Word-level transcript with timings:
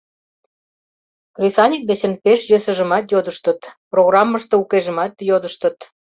Кресаньык 1.35 1.83
дечын 1.89 2.13
пеш 2.23 2.39
йӧсыжымат 2.51 3.05
йодыштыт, 3.13 3.61
программыште 3.91 4.55
укежымат 4.61 5.13
йодыштыт. 5.29 5.77